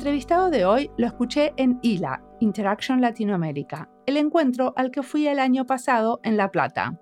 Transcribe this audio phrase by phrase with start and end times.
[0.00, 5.38] Entrevistado de hoy lo escuché en ILA, Interaction Latinoamérica, el encuentro al que fui el
[5.38, 6.98] año pasado en La Plata.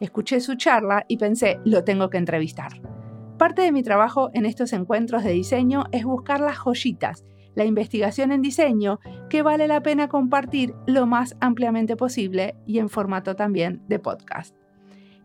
[0.00, 2.72] Escuché su charla y pensé, lo tengo que entrevistar.
[3.38, 8.30] Parte de mi trabajo en estos encuentros de diseño es buscar las joyitas, la investigación
[8.32, 13.82] en diseño que vale la pena compartir lo más ampliamente posible y en formato también
[13.88, 14.54] de podcast.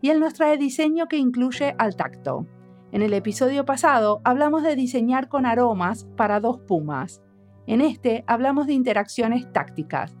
[0.00, 2.46] Y él nos trae diseño que incluye al tacto.
[2.92, 7.22] En el episodio pasado hablamos de diseñar con aromas para dos pumas.
[7.66, 10.14] En este hablamos de interacciones tácticas.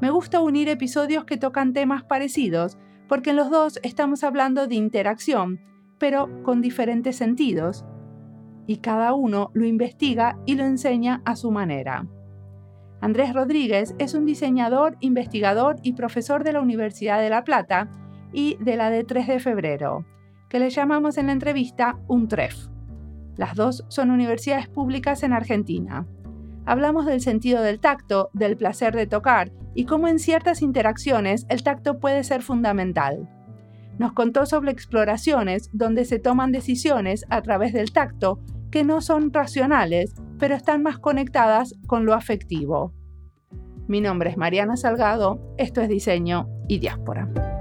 [0.00, 2.78] Me gusta unir episodios que tocan temas parecidos
[3.08, 5.58] porque en los dos estamos hablando de interacción,
[5.98, 7.84] pero con diferentes sentidos.
[8.68, 12.06] Y cada uno lo investiga y lo enseña a su manera.
[13.00, 17.90] Andrés Rodríguez es un diseñador, investigador y profesor de la Universidad de La Plata
[18.32, 20.04] y de la de 3 de febrero
[20.52, 22.66] que le llamamos en la entrevista un TREF.
[23.38, 26.06] Las dos son universidades públicas en Argentina.
[26.66, 31.62] Hablamos del sentido del tacto, del placer de tocar y cómo en ciertas interacciones el
[31.62, 33.30] tacto puede ser fundamental.
[33.98, 38.38] Nos contó sobre exploraciones donde se toman decisiones a través del tacto
[38.70, 42.92] que no son racionales, pero están más conectadas con lo afectivo.
[43.88, 47.51] Mi nombre es Mariana Salgado, esto es Diseño y Diáspora.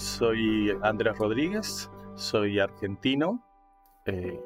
[0.00, 3.44] Soy Andrés Rodríguez, soy argentino,
[4.06, 4.40] eh,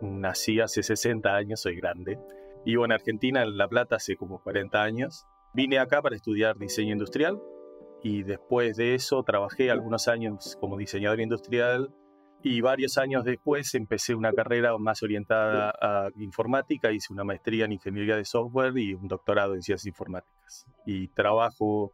[0.00, 2.18] nací hace 60 años, soy grande.
[2.64, 5.26] Vivo en Argentina, en La Plata, hace como 40 años.
[5.52, 7.38] Vine acá para estudiar diseño industrial
[8.02, 11.94] y después de eso trabajé algunos años como diseñador industrial
[12.42, 17.72] y varios años después empecé una carrera más orientada a informática, hice una maestría en
[17.72, 20.66] ingeniería de software y un doctorado en ciencias informáticas.
[20.86, 21.92] Y trabajo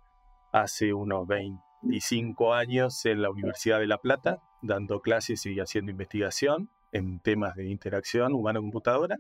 [0.53, 5.91] hace unos 20 25 años en la Universidad de La Plata, dando clases y haciendo
[5.91, 9.19] investigación en temas de interacción humano-computadora.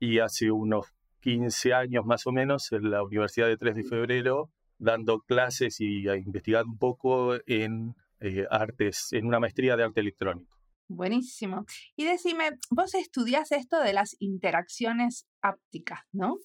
[0.00, 4.50] Y hace unos 15 años más o menos en la Universidad de 3 de Febrero,
[4.78, 10.54] dando clases y investigando un poco en eh, artes, en una maestría de arte electrónico.
[10.88, 11.64] Buenísimo.
[11.96, 16.36] Y decime, vos estudias esto de las interacciones ápticas, ¿no?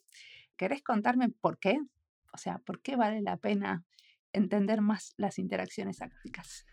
[0.55, 1.77] ¿Querés contarme por qué?
[2.33, 3.83] O sea, ¿por qué vale la pena
[4.33, 6.65] entender más las interacciones ácticas.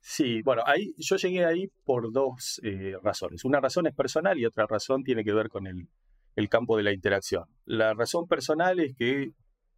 [0.00, 3.44] Sí, bueno, ahí, yo llegué ahí por dos eh, razones.
[3.44, 5.88] Una razón es personal y otra razón tiene que ver con el,
[6.36, 7.44] el campo de la interacción.
[7.64, 9.30] La razón personal es que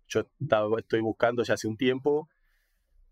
[0.09, 0.23] yo
[0.79, 2.29] estoy buscando ya hace un tiempo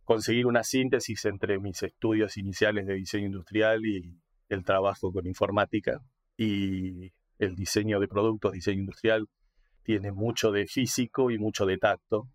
[0.04, 4.18] conseguir una síntesis entre mis estudios iniciales de diseño industrial y
[4.48, 6.00] el trabajo con informática.
[6.36, 9.28] Y el diseño de productos, diseño industrial,
[9.82, 12.28] tiene mucho de físico y mucho de tacto,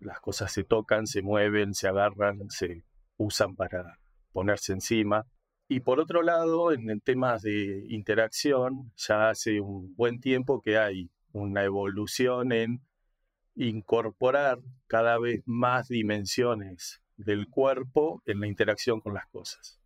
[0.00, 2.84] las cosas se tocan, se mueven, se agarran, se
[3.16, 3.98] usan para
[4.32, 5.26] ponerse encima.
[5.68, 11.10] Y por otro lado, en temas de interacción, ya hace un buen tiempo que hay
[11.32, 12.80] una evolución en
[13.54, 19.80] incorporar cada vez más dimensiones del cuerpo en la interacción con las cosas.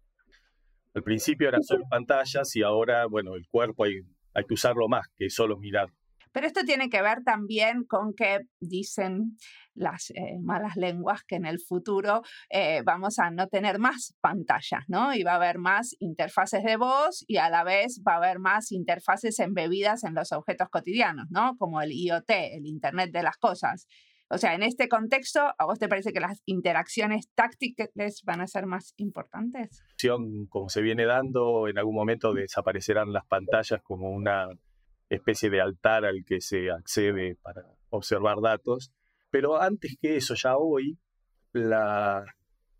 [0.94, 4.00] Al principio eran solo pantallas y ahora, bueno, el cuerpo hay,
[4.32, 5.92] hay que usarlo más que solo mirar.
[6.32, 9.36] Pero esto tiene que ver también con que dicen
[9.74, 14.84] las eh, malas lenguas que en el futuro eh, vamos a no tener más pantallas,
[14.88, 15.14] ¿no?
[15.14, 18.38] Y va a haber más interfaces de voz y a la vez va a haber
[18.38, 21.56] más interfaces embebidas en los objetos cotidianos, ¿no?
[21.58, 23.86] Como el IoT, el Internet de las Cosas.
[24.30, 27.90] O sea, en este contexto, ¿a vos te parece que las interacciones tácticas
[28.24, 29.84] van a ser más importantes?
[30.48, 34.48] Como se viene dando, en algún momento desaparecerán las pantallas como una
[35.08, 38.92] especie de altar al que se accede para observar datos.
[39.34, 40.96] Pero antes que eso, ya hoy,
[41.52, 42.24] la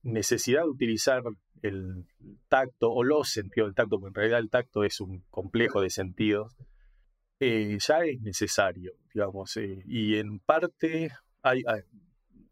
[0.05, 1.21] necesidad de utilizar
[1.63, 2.07] el
[2.47, 5.91] tacto o los sentidos del tacto, porque en realidad el tacto es un complejo de
[5.91, 6.55] sentidos,
[7.41, 11.11] eh, ya es necesario, digamos, eh, y en parte
[11.43, 11.65] hay,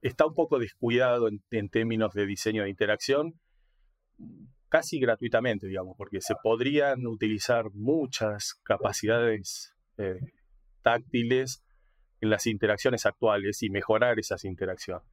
[0.01, 3.39] está un poco descuidado en, en, términos de diseño de interacción,
[4.69, 10.19] casi gratuitamente, digamos, porque se podrían utilizar muchas capacidades eh,
[10.83, 11.63] táctiles
[12.23, 15.07] en las interacciones actuales y mejorar esas interacciones.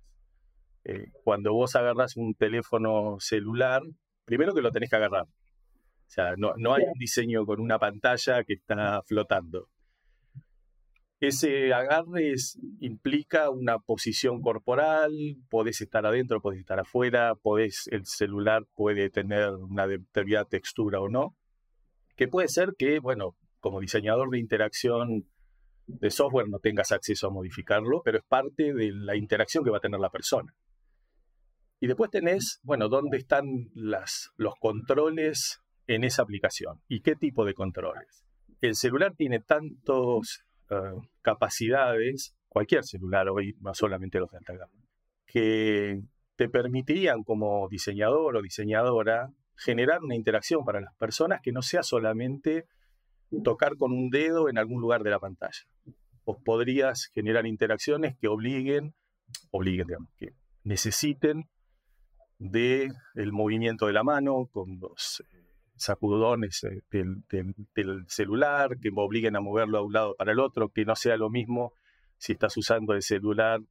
[0.85, 3.81] Eh, cuando vos agarras un teléfono celular,
[4.25, 5.23] primero que lo tenés que agarrar.
[5.23, 9.69] O sea, no, no hay un diseño con una pantalla que está flotando.
[11.19, 12.35] Ese agarre
[12.79, 15.11] implica una posición corporal,
[15.49, 21.09] podés estar adentro, podés estar afuera, podés, el celular puede tener una determinada textura o
[21.09, 21.35] no,
[22.15, 25.25] que puede ser que, bueno, como diseñador de interacción
[25.89, 29.77] de software no tengas acceso a modificarlo, pero es parte de la interacción que va
[29.77, 30.53] a tener la persona.
[31.79, 37.45] Y después tenés, bueno, dónde están las, los controles en esa aplicación y qué tipo
[37.45, 38.25] de controles.
[38.61, 40.75] El celular tiene tantos eh,
[41.21, 44.85] capacidades, cualquier celular hoy, no solamente los de alta gama,
[45.25, 46.01] que
[46.35, 51.83] te permitirían como diseñador o diseñadora generar una interacción para las personas que no sea
[51.83, 52.65] solamente
[53.43, 55.67] tocar con un dedo en algún lugar de la pantalla.
[56.25, 58.93] Vos podrías generar interacciones que obliguen,
[59.51, 60.33] obliguen, digamos, que
[60.63, 61.49] necesiten
[62.37, 69.01] del el movimiento de la mano con los eh, sacudones eh, del, celular, que me
[69.01, 71.73] obliguen a moverlo de un lado para el otro, que no sea lo mismo
[72.17, 73.61] si estás usando el celular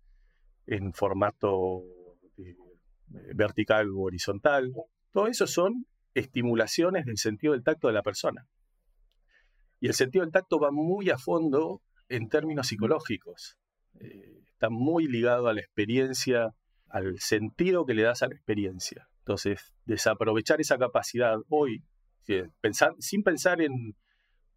[0.67, 1.83] en formato
[2.37, 2.57] eh,
[3.35, 4.73] vertical o horizontal.
[5.13, 8.47] Todo eso son estimulaciones del sentido del tacto de la persona.
[9.81, 13.57] Y el sentido del tacto va muy a fondo en términos psicológicos.
[14.01, 16.55] Eh, está muy ligado a la experiencia,
[16.89, 19.09] al sentido que le das a la experiencia.
[19.21, 21.83] Entonces, desaprovechar esa capacidad hoy
[22.61, 23.97] pensar, sin pensar en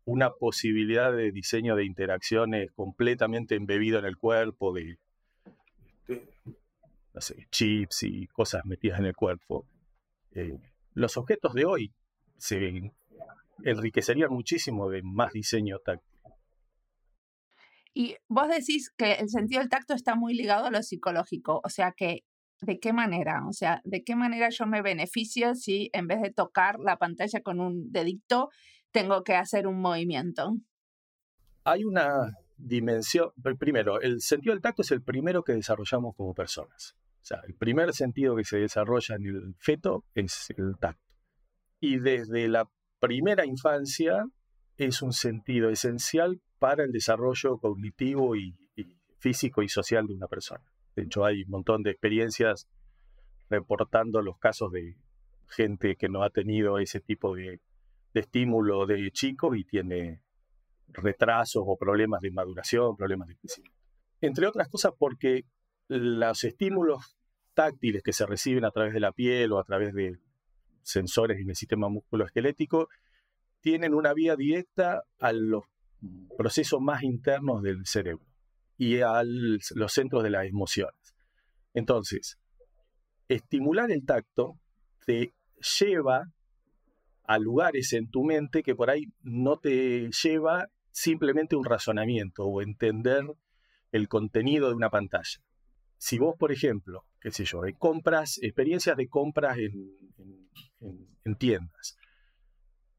[0.06, 4.98] una posibilidad de diseño de interacciones completamente embebido en el cuerpo, de,
[7.14, 9.68] este, chips y cosas metidas en el cuerpo.
[10.32, 10.58] Eh,
[10.94, 11.94] los objetos de hoy
[12.38, 12.92] se
[13.64, 16.10] enriquecerían muchísimo de más diseño táctil.
[17.94, 21.70] Y vos decís que el sentido del tacto está muy ligado a lo psicológico, o
[21.70, 22.24] sea que
[22.62, 23.48] ¿De qué manera?
[23.48, 27.42] O sea, ¿de qué manera yo me beneficio si en vez de tocar la pantalla
[27.42, 28.50] con un dedito,
[28.92, 30.58] tengo que hacer un movimiento?
[31.64, 36.96] Hay una dimensión, primero, el sentido del tacto es el primero que desarrollamos como personas.
[37.16, 41.02] O sea, el primer sentido que se desarrolla en el feto es el tacto.
[41.80, 42.70] Y desde la
[43.02, 44.26] primera infancia
[44.78, 48.56] es un sentido esencial para el desarrollo cognitivo y
[49.18, 50.64] físico y social de una persona.
[50.96, 52.68] De hecho, hay un montón de experiencias
[53.50, 54.96] reportando los casos de
[55.48, 57.60] gente que no ha tenido ese tipo de,
[58.14, 60.22] estímulo de chicos y tiene
[60.90, 63.78] retrasos o problemas de maduración, problemas de crecimiento.
[64.22, 65.46] Entre otras cosas porque
[65.88, 67.18] los estímulos
[67.54, 70.20] táctiles que se reciben a través de la piel o a través de
[70.84, 72.90] sensores en el sistema musculoesquelético
[73.62, 75.64] tienen una vía directa a los
[76.38, 78.26] procesos más internos del cerebro
[78.78, 81.16] y a los centros de las emociones.
[81.74, 82.40] Entonces,
[83.28, 84.60] estimular el tacto
[85.06, 85.34] te
[85.80, 86.32] lleva
[87.24, 92.62] a lugares en tu mente que por ahí no te lleva simplemente un razonamiento o
[92.62, 93.24] entender
[93.92, 95.40] el contenido de una pantalla.
[95.98, 100.41] Si vos, por ejemplo, qué sé yo, eh, compras, experiencias de compras en,
[101.38, 101.98] tiendas,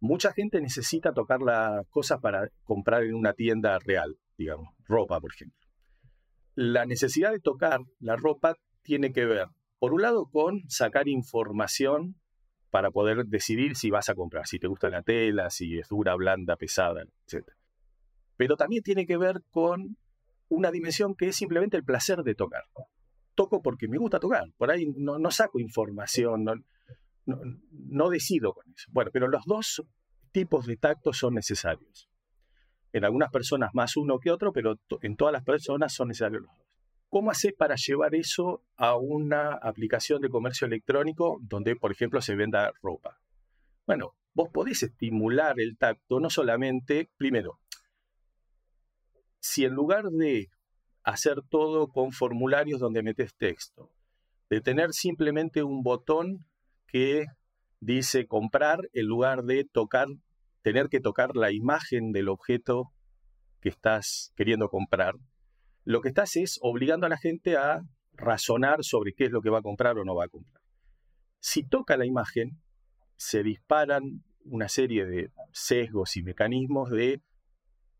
[0.00, 5.32] mucha gente necesita tocar las cosas para comprar en una tienda real, digamos, ropa, por
[5.32, 5.62] ejemplo
[6.54, 9.46] la necesidad de tocar la ropa tiene que ver,
[9.78, 12.16] por un lado, con sacar información
[12.70, 16.14] para poder decidir si vas a comprar, si te gusta la tela, si es dura,
[16.14, 17.46] blanda, pesada, etc.
[18.36, 19.96] Pero también tiene que ver con
[20.48, 22.64] una dimensión que es simplemente el placer de tocar.
[23.34, 26.54] Toco porque me gusta tocar, por ahí no, saco información, no,
[27.26, 28.88] no decido con eso.
[28.92, 29.84] Bueno, pero los dos
[30.32, 32.08] tipos de tacto son necesarios.
[32.92, 36.56] En algunas personas más uno que otro, pero en todas las personas son necesarios los
[36.56, 36.66] dos.
[37.08, 42.34] ¿Cómo haces para llevar eso a una aplicación de comercio electrónico donde, por ejemplo, se
[42.34, 43.20] venda ropa?
[43.86, 47.60] Bueno, vos podés estimular el tacto no solamente, primero,
[49.40, 50.48] si en lugar de
[51.02, 53.90] hacer todo con formularios donde metes texto,
[54.48, 56.46] de tener simplemente un botón
[56.92, 57.24] que
[57.80, 60.06] dice comprar en lugar de tocar
[60.62, 62.92] tener que tocar la imagen del objeto
[63.60, 65.14] que estás queriendo comprar,
[65.84, 67.82] lo que estás es obligando a la gente a
[68.12, 70.62] razonar sobre qué es lo que va a comprar o no va a comprar.
[71.40, 72.60] Si toca la imagen,
[73.16, 77.22] se disparan una serie de sesgos y mecanismos de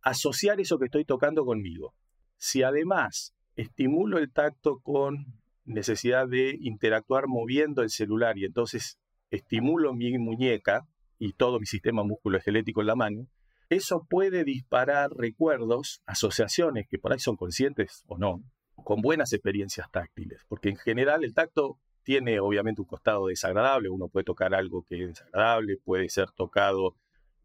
[0.00, 1.94] asociar eso que estoy tocando conmigo.
[2.36, 8.98] Si además estimulo el tacto con necesidad de interactuar moviendo el celular y entonces
[9.30, 10.86] estimulo mi muñeca,
[11.24, 13.28] y todo mi sistema musculoesquelético en la mano,
[13.68, 18.42] eso puede disparar recuerdos, asociaciones que por ahí son conscientes o no,
[18.74, 24.08] con buenas experiencias táctiles, porque en general el tacto tiene obviamente un costado desagradable, uno
[24.08, 26.96] puede tocar algo que es desagradable, puede ser tocado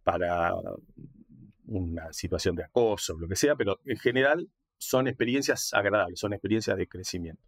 [0.03, 0.55] para
[1.67, 6.77] una situación de acoso, lo que sea, pero en general son experiencias agradables, son experiencias
[6.77, 7.43] de crecimiento.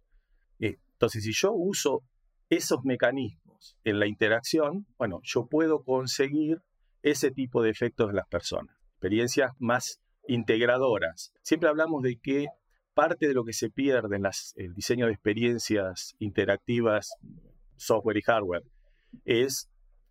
[0.60, 2.02] Entonces, si yo uso
[2.50, 6.58] esos mecanismos en la interacción, bueno, yo puedo conseguir
[7.02, 11.32] ese tipo de efectos en las personas, experiencias más integradoras.
[11.42, 12.46] Siempre hablamos de que
[12.92, 14.26] parte de lo que se pierde en
[14.56, 17.14] el diseño de experiencias interactivas,
[17.76, 18.64] software y hardware,
[19.24, 19.70] es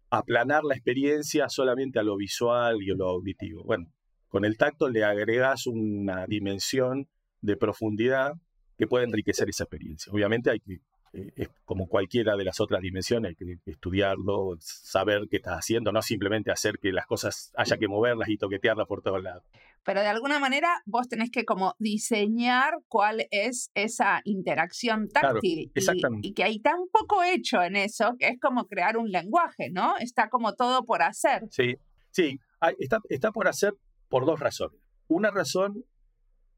[0.09, 3.63] aplanar la experiencia solamente a lo visual y a lo auditivo.
[3.63, 3.93] Bueno,
[4.27, 7.07] con el tacto le agregas una dimensión
[7.41, 8.33] de profundidad
[8.79, 10.11] que puede enriquecer esa experiencia.
[10.11, 10.79] Obviamente hay que
[11.11, 15.91] eh, es como cualquiera de las otras dimensiones, hay que estudiarlo, saber qué estás haciendo,
[15.91, 19.43] no simplemente hacer que las cosas haya que moverlas y toquetearlas por todos lados.
[19.83, 25.71] Pero de alguna manera vos tenés que como diseñar cuál es esa interacción táctil.
[25.73, 26.27] exactamente.
[26.27, 29.97] Y, que hay tan poco hecho en eso que es como crear un lenguaje, ¿no?
[29.97, 31.47] Está como todo por hacer.
[31.49, 31.75] Sí,
[32.11, 32.39] sí,
[32.77, 33.73] está, está por hacer
[34.09, 34.79] por dos razones.
[35.07, 35.85] Una razón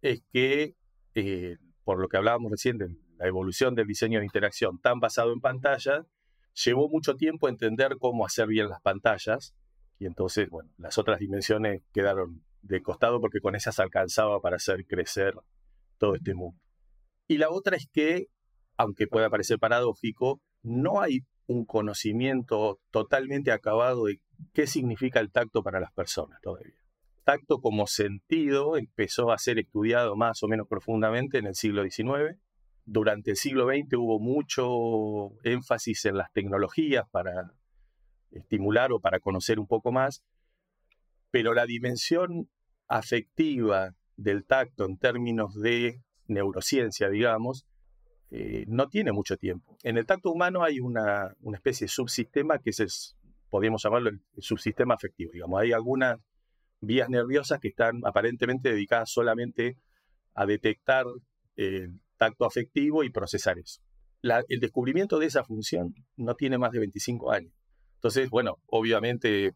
[0.01, 0.75] es que,
[1.15, 1.57] eh,
[1.91, 2.77] por lo que hablábamos recién
[3.17, 6.05] la evolución del diseño de interacción tan basado en pantalla,
[6.53, 9.57] llevó mucho tiempo entender cómo hacer bien las pantallas
[9.99, 14.85] y entonces, bueno, las otras dimensiones quedaron de costado porque con esas alcanzaba para hacer
[14.85, 15.35] crecer
[15.97, 16.57] todo este mundo.
[17.27, 18.27] Y la otra es que,
[18.77, 24.21] aunque pueda parecer paradójico, no hay un conocimiento totalmente acabado de
[24.53, 26.80] qué significa el tacto para las personas todavía.
[27.23, 32.37] Tacto como sentido empezó a ser estudiado más o menos profundamente en el siglo XIX
[32.85, 37.53] durante el siglo XX hubo mucho énfasis en las tecnologías para
[38.31, 40.23] estimular o para conocer un poco más,
[41.31, 42.49] pero la dimensión
[42.87, 47.65] afectiva del tacto en términos de neurociencia, digamos,
[48.29, 49.77] eh, no tiene mucho tiempo.
[49.83, 53.17] En el tacto humano hay una, especie de subsistema que es,
[53.49, 55.31] podríamos llamarlo el subsistema afectivo.
[55.33, 56.19] Digamos, hay algunas
[56.81, 59.77] vías nerviosas que están aparentemente dedicadas solamente
[60.33, 61.05] a detectar
[61.55, 63.81] eh, tacto afectivo y procesar eso.
[64.21, 67.53] el descubrimiento de esa función no tiene más de 25 años.
[67.95, 69.53] Entonces, bueno, obviamente,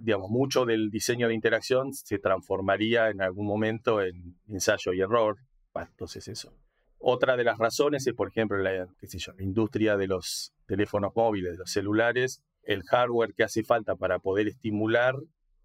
[0.00, 5.38] digamos, mucho del diseño de interacción se transformaría en algún momento en ensayo y error.
[5.74, 6.52] entonces eso.
[6.98, 11.58] Otra de las razones es, por ejemplo, la, la industria de los teléfonos móviles, de
[11.58, 15.14] los celulares, el hardware que hace falta para poder estimular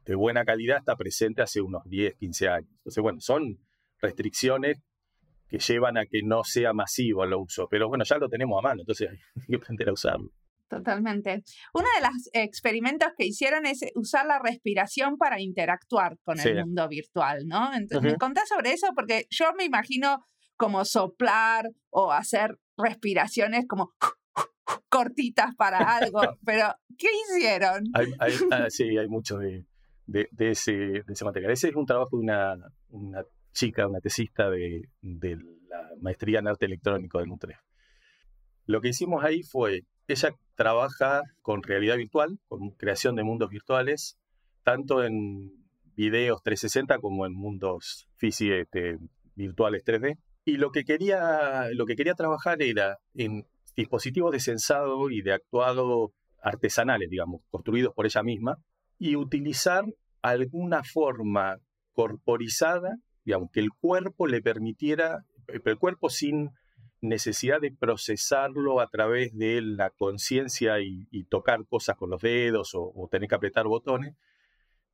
[0.09, 2.71] de buena calidad está presente hace unos 10, 15 años.
[2.77, 3.59] Entonces, bueno, son
[4.01, 4.81] restricciones
[5.47, 7.67] que llevan a que no sea masivo el uso.
[7.69, 10.31] Pero bueno, ya lo tenemos a mano, entonces hay que aprender a usarlo.
[10.67, 11.43] Totalmente.
[11.75, 16.87] Uno de los experimentos que hicieron es usar la respiración para interactuar con el mundo
[16.87, 17.71] virtual, ¿no?
[17.75, 18.87] Entonces, ¿me contás sobre eso?
[18.95, 20.25] Porque yo me imagino
[20.57, 23.93] como soplar o hacer respiraciones como
[24.89, 27.83] cortitas para algo, pero ¿qué hicieron?
[27.93, 29.65] Ah, sí, hay mucho de,
[30.37, 31.51] ese, material.
[31.51, 32.55] Ese es un trabajo de una,
[32.89, 33.23] una
[33.53, 37.61] chica, una tesista de, la maestría en arte electrónico de Utrecht.
[38.65, 44.17] Lo que hicimos ahí fue, ella trabaja con realidad virtual, con creación de mundos virtuales,
[44.63, 45.51] tanto en
[45.95, 48.97] videos 360 como en mundos físicos este,
[49.35, 50.17] virtuales 3D.
[50.45, 55.33] Y lo que, quería, lo que quería trabajar era en dispositivos de sensado y de
[55.33, 58.57] actuado artesanales, digamos, construidos por ella misma,
[58.99, 59.85] y utilizar
[60.21, 61.57] alguna forma
[61.93, 62.97] corporizada
[63.29, 66.49] digamos, que el cuerpo le permitiera, el cuerpo sin
[66.99, 73.07] necesidad de procesarlo a través de la conciencia y, tocar cosas con los dedos o,
[73.11, 74.15] tener que apretar botones,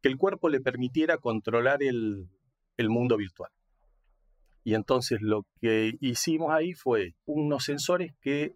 [0.01, 2.27] que el cuerpo le permitiera controlar el,
[2.75, 3.51] el mundo virtual.
[4.65, 8.55] Y entonces lo que hicimos ahí fue unos sensores que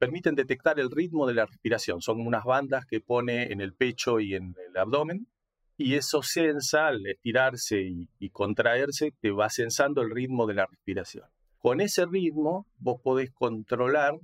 [0.00, 2.00] permiten detectar el ritmo de la respiración.
[2.00, 5.28] Son unas bandas que pone en el pecho y en el abdomen
[5.76, 7.80] y eso sensa, al estirarse
[8.18, 11.24] y, contraerse, te va sensando el ritmo de la respiración.
[11.58, 14.14] Con ese ritmo vos podés controlar,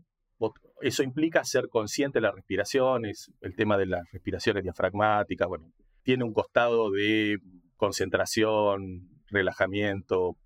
[0.80, 5.72] eso implica ser consciente de la respiración, es el tema de las respiraciones diafragmáticas, bueno,
[6.02, 7.38] tiene un costado de
[7.76, 10.36] concentración, relajamiento,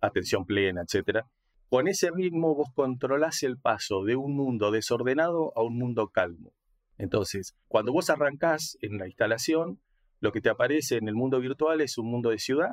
[0.00, 1.24] atención plena, etc.
[1.70, 6.52] Con ese ritmo vos controlás el paso de un mundo desordenado a un mundo calmo.
[6.98, 9.80] Entonces, cuando vos arrancás en la instalación,
[10.18, 12.72] lo que te aparece en el mundo virtual es un mundo de ciudad,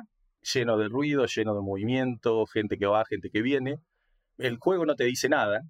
[0.52, 3.76] lleno de ruido, lleno de movimiento, gente que va, gente que viene.
[4.36, 5.62] El juego no te dice nada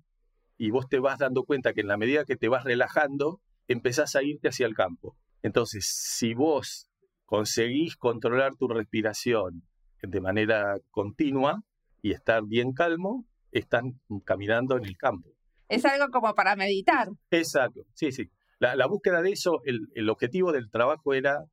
[0.56, 4.16] y vos te vas dando cuenta que en la medida que te vas relajando, empezás
[4.16, 5.18] a irte hacia el campo.
[5.42, 6.88] Entonces, si vos
[7.26, 9.64] conseguís controlar tu respiración
[10.00, 11.62] de manera continua
[12.02, 15.30] y estar bien calmo, están caminando en el campo.
[15.68, 17.08] Es algo como para meditar.
[17.30, 18.30] Exacto, sí, sí.
[18.58, 21.44] La, búsqueda de eso, el objetivo del trabajo era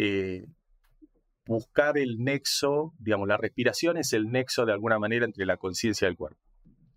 [0.00, 0.46] eh,
[1.44, 6.06] buscar el nexo, digamos, la respiración es el nexo de alguna manera entre la conciencia
[6.06, 6.38] y el cuerpo.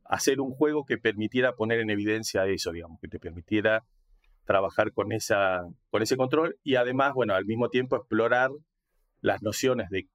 [0.03, 3.85] Hacer un juego que permitiera poner en evidencia eso, digamos, que te permitiera
[4.45, 8.51] trabajar con, esa, con ese control y además, bueno, al mismo tiempo explorar
[9.21, 10.07] las nociones de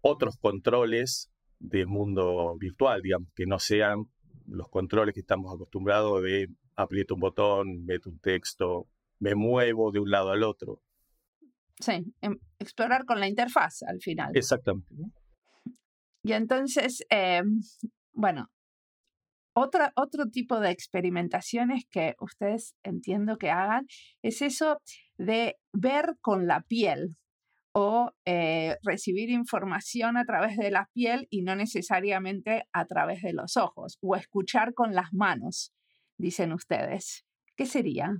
[0.00, 4.04] otros controles del mundo virtual, digamos, que no sean
[4.46, 10.00] los controles que estamos acostumbrados de aprieto un botón, meto un texto, me muevo de
[10.00, 10.82] un lado al otro.
[11.80, 14.32] Sí, em, explorar con la interfaz al final.
[14.34, 14.94] Exactamente.
[16.22, 17.60] Y entonces, em,
[18.12, 18.50] bueno,
[19.54, 23.86] otra, otro tipo de experimentaciones que ustedes entiendo que hagan
[24.22, 24.78] es eso
[25.16, 27.16] de ver con la piel
[27.78, 33.34] o eh, recibir información a través de la piel y no necesariamente a través de
[33.34, 35.74] los ojos, o escuchar con las manos,
[36.16, 37.26] dicen ustedes.
[37.54, 38.14] ¿Qué sería?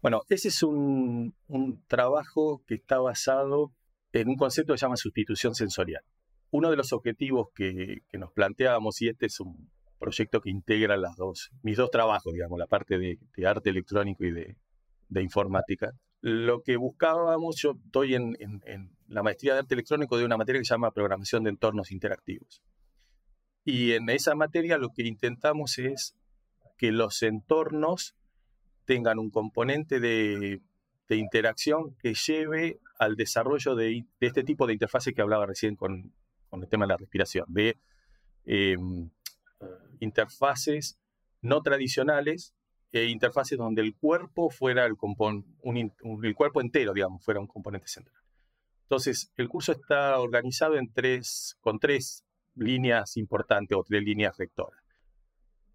[0.00, 1.34] Bueno, ese es un,
[1.88, 3.72] trabajo que está basado
[4.12, 6.04] en un concepto que se llama sustitución sensorial.
[6.52, 11.16] Uno de los objetivos que, nos planteábamos, y este es un proyecto que integra las
[11.16, 15.90] dos, mis dos trabajos, digamos, la parte de, arte electrónico y de, informática.
[16.22, 18.36] Lo que buscábamos, yo estoy en,
[19.08, 22.62] la maestría de arte electrónico de una materia que se llama programación de entornos interactivos.
[23.64, 26.16] Y en esa materia lo que intentamos es
[26.78, 28.14] que los entornos
[28.84, 30.62] tengan un componente de,
[31.08, 36.14] interacción que lleve al desarrollo de, este tipo de interfaces que hablaba recién con,
[36.52, 37.76] el tema de la respiración, de
[38.46, 39.10] em,
[40.00, 40.98] interfaces
[41.42, 42.54] no tradicionales
[42.92, 44.96] e interfaces donde el cuerpo fuera el,
[46.22, 48.22] el cuerpo entero, digamos, fuera un componente central.
[48.82, 54.82] Entonces, el curso está organizado en tres, con tres líneas importantes o tres líneas rectoras.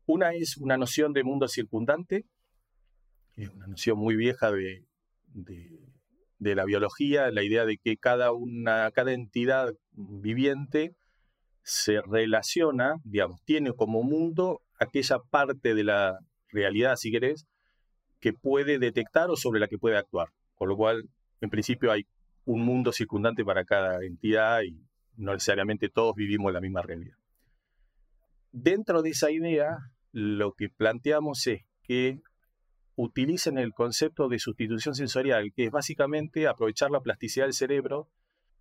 [0.06, 2.25] Una es una noción de mundo circundante,
[3.36, 4.86] es una noción muy vieja de,
[5.34, 10.95] de, la biología, la idea de que cada, una, cada entidad viviente
[11.63, 16.19] se relaciona, digamos, tiene como mundo aquella parte de la
[16.50, 17.46] realidad, si querés,
[18.20, 20.30] que puede detectar o sobre la que puede actuar.
[20.56, 21.10] Con lo cual,
[21.42, 22.08] en principio hay
[22.46, 24.82] un mundo circundante para cada entidad y
[25.18, 27.18] no necesariamente todos vivimos la misma realidad.
[28.52, 29.78] Dentro de esa idea,
[30.12, 32.22] lo que planteamos es que
[32.96, 38.10] utilicen el concepto de sustitución sensorial, que es básicamente aprovechar la plasticidad del cerebro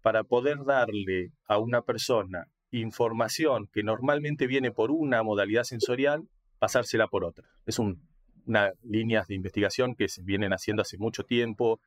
[0.02, 7.08] para poder darle a una persona información que normalmente viene por una modalidad sensorial, pasársela
[7.08, 7.48] por otra.
[7.66, 11.80] Es una línea de investigación que se vienen haciendo hace mucho tiempo.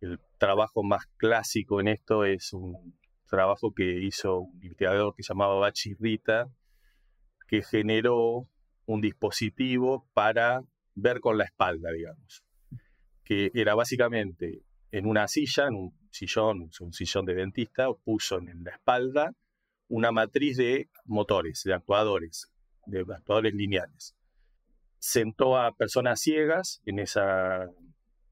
[0.00, 2.96] El trabajo más clásico en esto es un
[3.28, 6.50] trabajo que hizo un investigador que se llamaba Bachi Rita,
[7.48, 8.48] que generó
[8.86, 10.62] un dispositivo para
[10.94, 12.44] ver con la espalda, digamos,
[13.24, 18.64] que era básicamente en una silla, en un sillón, un sillón de dentista, puso en
[18.64, 19.34] la espalda
[19.88, 22.51] una matriz de motores, de actuadores,
[22.86, 24.14] de actuadores lineales.
[24.98, 27.68] Sentó a personas ciegas en esa,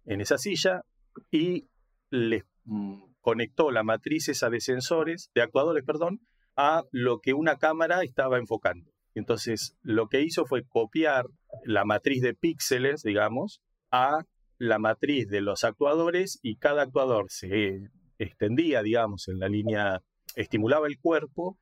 [0.07, 0.85] en esa silla
[1.31, 1.69] y
[2.11, 6.21] les mm, conectó la matriz esa de sensores, de actuadores, perdón,
[6.57, 8.91] a lo que una cámara estaba enfocando.
[9.15, 11.27] Entonces, lo que hizo fue copiar
[11.65, 13.61] la matriz de píxeles, digamos,
[13.91, 14.25] a
[14.59, 20.03] la matriz de los actuadores y cada actuador se extendía, digamos, en la línea,
[20.37, 21.59] estimulaba el cuerpo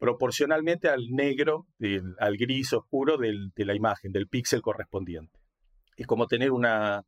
[0.00, 1.66] proporcionalmente al negro,
[2.18, 5.38] al gris oscuro de la imagen, del píxel correspondiente.
[5.94, 7.04] Es como tener una,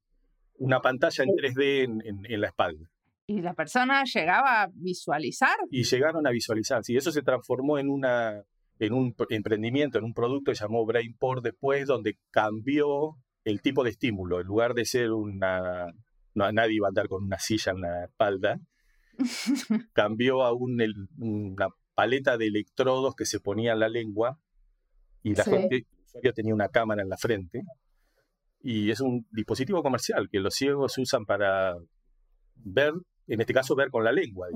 [0.58, 2.90] una pantalla en 3D en, la espalda.
[3.26, 5.56] ¿Y la persona llegaba a visualizar?
[5.70, 8.44] Y llegaron a visualizar, sí, eso se transformó en una
[8.78, 13.90] en un emprendimiento, en un producto que llamó Brainport después, donde cambió el tipo de
[13.90, 14.40] estímulo.
[14.40, 15.92] En lugar de ser una...
[16.34, 18.58] No, nadie iba a andar con una silla en la espalda.
[19.92, 20.82] cambió a un,
[21.18, 24.38] una paleta de electrodos que se ponía en la lengua
[25.22, 25.86] y la gente,
[26.34, 27.62] tenía una cámara en la frente.
[28.60, 31.76] Y es un dispositivo comercial que los ciegos usan para
[32.56, 32.92] ver,
[33.26, 34.48] en este caso ver con la lengua.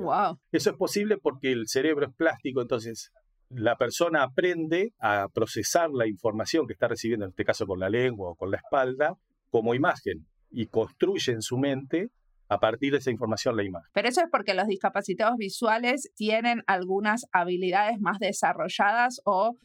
[0.52, 3.12] Eso es posible porque el cerebro es plástico, entonces
[3.48, 7.88] la persona aprende a procesar la información que está recibiendo, en este caso con la
[7.88, 9.16] lengua o con la espalda,
[9.50, 12.10] como imagen y construye en su mente
[12.48, 13.88] a partir de esa información la imagen.
[13.92, 19.56] Pero eso es porque los discapacitados visuales tienen algunas habilidades más desarrolladas o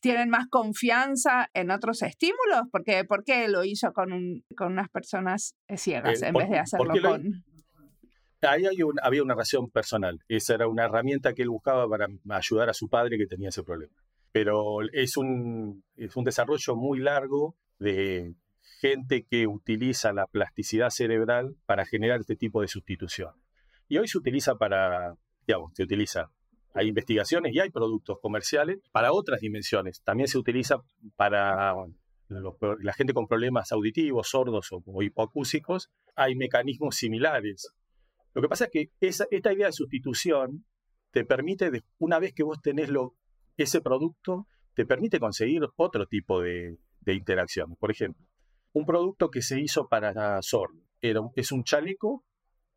[0.00, 2.68] tienen más confianza en otros estímulos.
[2.70, 6.94] Porque, ¿Por qué lo hizo con, con unas personas ciegas eh, en vez de hacerlo
[7.02, 7.44] con...?
[8.40, 8.62] Ahí
[9.02, 10.20] había una razón personal.
[10.28, 13.64] Esa era una herramienta que él buscaba para ayudar a su padre que tenía ese
[13.64, 13.94] problema.
[14.30, 18.34] Pero es un, es un desarrollo muy largo de
[18.80, 23.32] gente que utiliza la plasticidad cerebral para generar este tipo de sustitución.
[23.88, 25.16] Y hoy se utiliza para
[25.48, 26.30] digamos, se utiliza.
[26.74, 30.02] Hay investigaciones y hay productos comerciales para otras dimensiones.
[30.02, 30.76] También se utiliza
[31.16, 31.74] para
[32.28, 35.90] la gente con problemas auditivos, sordos o, hipoacúsicos.
[36.14, 37.72] Hay mecanismos similares.
[38.34, 40.66] Lo que pasa es que esta idea de sustitución
[41.10, 43.14] te permite, una vez que vos tenés lo,
[43.56, 47.22] ese producto, te permite conseguir otro tipo de, de.
[47.80, 48.22] Por ejemplo,
[48.72, 52.24] un producto que se hizo para sordo es un chaleco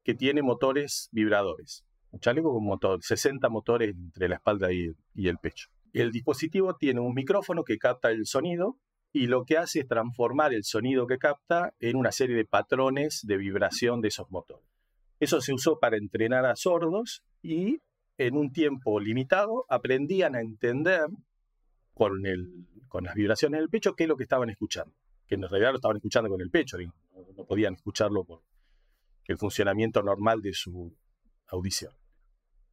[0.04, 1.86] que tiene motores vibradores.
[2.12, 5.70] Un chaleco con motor, 60 motores entre la espalda y, el pecho.
[5.94, 8.78] El dispositivo tiene un micrófono que capta el sonido
[9.14, 13.22] y lo que hace es transformar el sonido que capta en una serie de patrones
[13.26, 14.66] de vibración de esos motores.
[15.20, 17.80] Eso se usó para entrenar a sordos y
[18.18, 21.08] en un tiempo limitado aprendían a entender
[21.94, 22.22] con,
[22.88, 24.94] con las vibraciones del pecho qué es lo que estaban escuchando.
[25.32, 26.76] Que en realidad lo estaban escuchando con el pecho,
[27.38, 28.42] no podían escucharlo por
[29.24, 30.94] el funcionamiento normal de su
[31.48, 31.94] audición.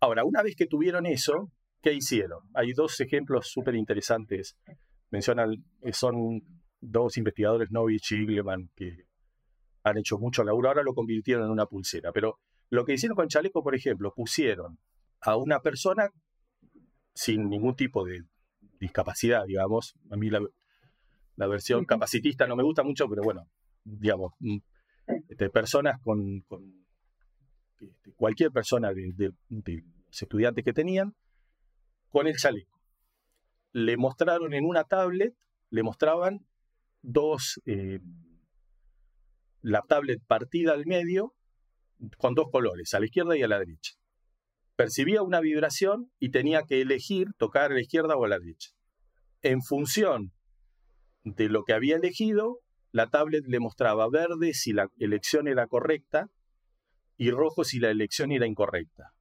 [0.01, 2.41] Ahora, una vez que tuvieron eso, ¿qué hicieron?
[2.55, 4.59] Hay dos ejemplos súper interesantes.
[5.13, 6.43] Mencionan, eh, son
[6.81, 9.07] dos investigadores, Novich y Igleman, que
[9.85, 10.71] han hecho mucho laburo.
[10.71, 12.11] Ahora lo convirtieron en una pulsera.
[12.11, 12.41] Pero
[12.71, 14.81] lo que hicieron con chaleco, por ejemplo, pusieron
[15.21, 16.11] a una persona
[17.15, 18.25] sin ningún tipo de
[18.81, 19.95] discapacidad, digamos.
[20.11, 20.41] A mí la,
[21.47, 23.49] versión capacitista no me gusta mucho, pero bueno,
[23.85, 24.59] digamos, mm,
[25.29, 26.45] este, personas con,
[27.81, 31.15] este, cualquier persona de, los estudiantes que tenían,
[32.09, 32.81] con el chaleco.
[33.73, 35.35] Le mostraron en una tablet,
[35.71, 36.47] le mostraban
[37.03, 38.01] dos, eh,
[39.61, 41.35] la tablet partida al medio
[42.17, 43.95] con dos colores, a la izquierda y a la derecha.
[44.77, 48.71] Percibía una vibración y tenía que elegir tocar a la izquierda o a la derecha.
[49.43, 50.33] En función
[51.25, 52.61] de lo que había elegido,
[52.93, 56.31] la tablet le mostraba verde si la elección era correcta
[57.17, 59.13] y rojo si la elección era incorrecta.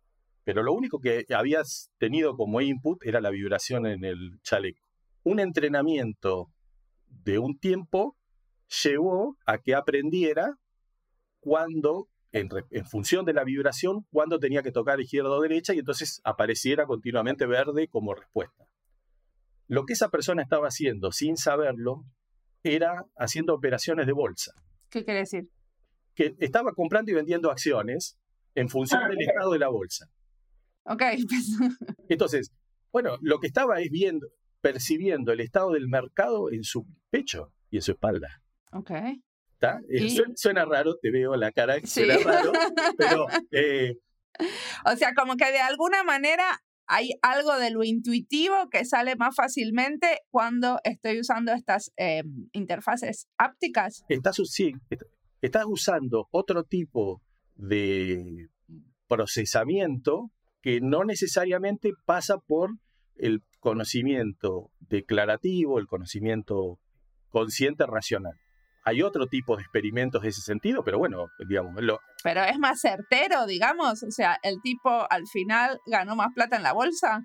[0.43, 4.87] Pero lo único que habías tenido como input era la vibración en el chaleco.
[5.23, 6.49] Un entrenamiento
[7.09, 8.15] de un tiempo
[8.83, 10.55] llevó a que aprendiera
[11.39, 15.79] cuando, en, en, función de la vibración, cuando tenía que tocar izquierda o derecha y
[15.79, 18.65] entonces apareciera continuamente verde como respuesta.
[19.67, 22.05] Lo que esa persona estaba haciendo sin saberlo
[22.63, 24.53] era haciendo operaciones de bolsa.
[24.89, 25.49] ¿Qué quiere decir?
[26.15, 28.17] Que estaba comprando y vendiendo acciones
[28.55, 30.09] en función ah, del estado de la bolsa.
[30.85, 31.03] Ok.
[32.09, 32.51] Entonces,
[32.91, 34.27] bueno, lo que estaba es viendo,
[34.61, 38.41] percibiendo el estado del mercado en su pecho y en su espalda.
[38.71, 38.91] Ok.
[39.53, 39.81] ¿Está?
[39.89, 42.51] Eh, suena, raro, te veo la cara, suena raro,
[42.97, 43.27] pero...
[43.51, 43.97] Eh,
[44.85, 49.35] o sea, como que de alguna manera hay algo de lo intuitivo que sale más
[49.35, 52.23] fácilmente cuando estoy usando estas eh,
[52.53, 54.05] interfaces ápticas.
[55.41, 57.21] Estás, usando otro tipo
[57.55, 58.47] de
[59.07, 62.71] procesamiento que no necesariamente pasa por
[63.15, 66.79] el conocimiento declarativo, el conocimiento
[67.29, 68.37] consciente racional.
[68.87, 71.75] Hay otro tipo de experimentos de ese sentido, pero bueno, digamos.
[71.83, 71.99] Lo...
[72.23, 74.01] Pero es más certero, digamos.
[74.01, 77.19] O sea, el tipo al final ganó más plata en la bolsa.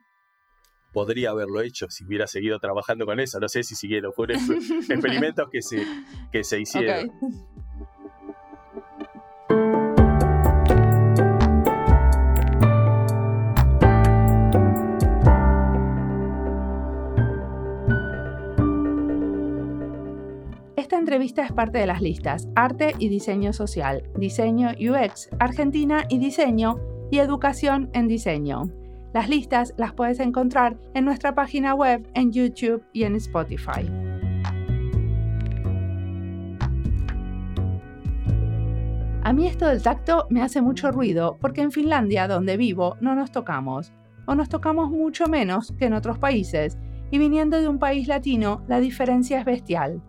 [0.92, 3.38] Podría haberlo hecho si hubiera seguido trabajando con eso.
[3.38, 4.12] No sé si siguieron.
[4.12, 4.40] Fueron
[4.90, 5.87] experimentos que se,
[6.33, 7.12] que se hicieron.
[21.12, 26.81] Entrevista es parte de las listas Arte y Diseño Social, Diseño UX, Argentina y Diseño
[27.11, 28.70] y Educación en Diseño.
[29.12, 33.87] Las listas las puedes encontrar en nuestra página web, en YouTube y en Spotify.
[39.22, 43.14] A mí esto del tacto me hace mucho ruido porque en Finlandia, donde vivo, no
[43.14, 43.92] nos tocamos,
[44.25, 46.79] o nos tocamos mucho menos que en otros países,
[47.11, 50.01] y viniendo de un país latino, la diferencia es bestial.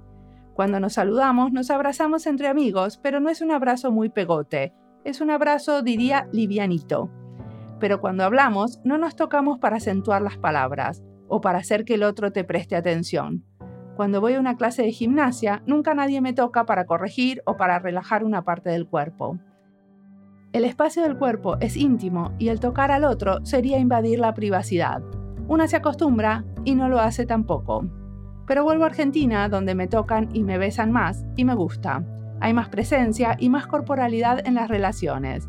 [0.53, 5.19] Cuando nos saludamos, nos abrazamos entre amigos, pero no es un abrazo muy pegote, es
[5.19, 7.09] un abrazo, diría, livianito.
[7.79, 12.03] Pero cuando hablamos, no nos tocamos para acentuar las palabras o para hacer que el
[12.03, 13.43] otro te preste atención.
[13.95, 17.79] Cuando voy a una clase de gimnasia, nunca nadie me toca para corregir o para
[17.79, 19.39] relajar una parte del cuerpo.
[20.51, 25.01] El espacio del cuerpo es íntimo y el tocar al otro sería invadir la privacidad.
[25.47, 27.85] Una se acostumbra y no lo hace tampoco.
[28.45, 32.03] Pero vuelvo a Argentina, donde me tocan y me besan más, y me gusta.
[32.39, 35.47] Hay más presencia y más corporalidad en las relaciones.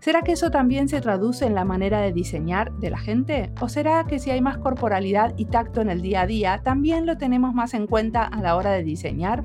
[0.00, 3.50] ¿Será que eso también se traduce en la manera de diseñar de la gente?
[3.60, 7.06] ¿O será que si hay más corporalidad y tacto en el día a día, también
[7.06, 9.44] lo tenemos más en cuenta a la hora de diseñar?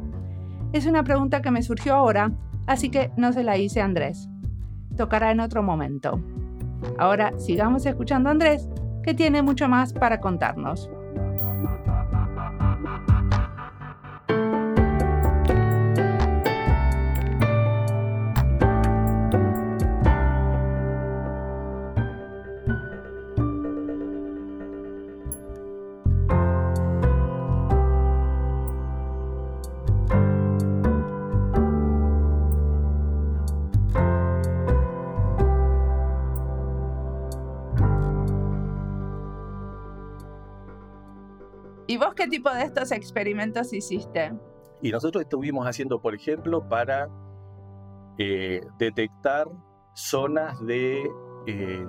[0.74, 2.32] Es una pregunta que me surgió ahora,
[2.68, 4.30] así que no se la hice a Andrés.
[4.98, 6.22] Tocará en otro momento.
[6.98, 8.70] Ahora sigamos escuchando a Andrés,
[9.02, 10.90] que tiene mucho más para contarnos.
[42.20, 44.34] Qué tipo de estos experimentos hiciste?
[44.82, 47.10] Y nosotros estuvimos haciendo, por ejemplo, para
[48.18, 49.48] eh, detectar
[49.94, 51.10] zonas de
[51.48, 51.88] eh,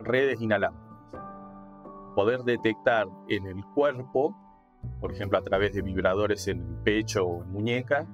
[0.00, 0.88] redes inalámbricas.
[2.14, 4.34] Poder detectar en el cuerpo,
[4.98, 8.06] por ejemplo, a través de vibradores en el pecho o en muñeca,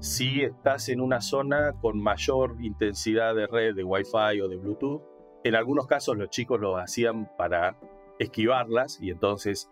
[0.00, 5.02] si estás en una zona con mayor intensidad de red de Wi-Fi o de Bluetooth.
[5.44, 7.78] En algunos casos los chicos lo hacían para
[8.18, 9.70] esquivarlas y entonces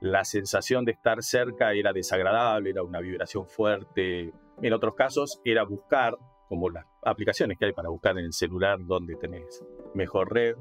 [0.00, 4.32] la sensación de estar cerca era desagradable, era una vibración fuerte.
[4.62, 6.16] En otros casos era buscar,
[6.48, 9.62] como las aplicaciones que hay para buscar en el celular donde tenés
[9.94, 10.56] mejor red,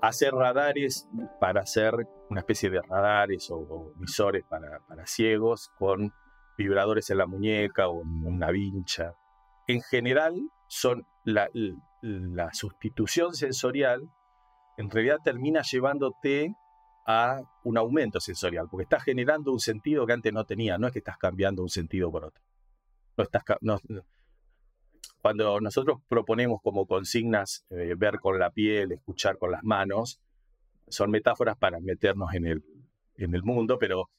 [0.00, 1.08] hacer radares
[1.40, 1.94] para hacer
[2.30, 6.12] una especie de radares o, visores para, ciegos con
[6.56, 9.14] vibradores en la muñeca o en una vincha.
[9.66, 10.34] En general,
[10.66, 11.48] son la
[12.52, 14.08] sustitución sensorial
[14.76, 16.54] en realidad termina llevándote
[17.06, 20.92] a un aumento sensorial, porque estás generando un sentido que antes no tenía, no es
[20.92, 22.42] que estás cambiando un sentido por otro.
[23.16, 23.44] No estás,
[25.20, 30.20] cuando nosotros proponemos como consignas eh, ver con la piel, escuchar con las manos,
[30.88, 32.64] son metáforas para meternos en el,
[33.16, 34.10] en el mundo, pero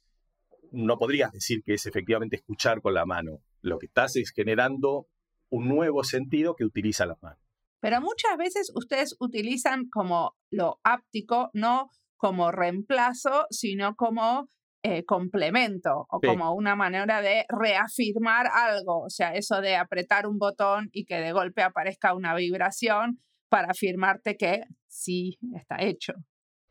[0.71, 3.41] no podrías decir que es efectivamente escuchar con la mano.
[3.62, 5.08] Lo que estás es generando
[5.50, 7.39] un nuevo sentido que utiliza las manos.
[7.80, 14.47] Pero muchas veces ustedes utilizan como lo áptico, no como reemplazo, sino como
[14.84, 19.01] eh, complemento o como una manera de reafirmar algo.
[19.01, 23.71] O sea, eso de apretar un botón y que de golpe aparezca una vibración para
[23.71, 26.13] afirmarte que sí está hecho.